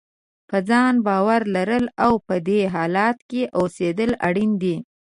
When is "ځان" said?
0.69-0.93